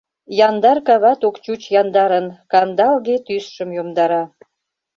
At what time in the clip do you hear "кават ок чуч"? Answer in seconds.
0.89-1.61